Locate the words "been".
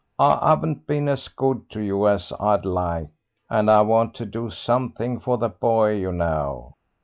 0.87-1.07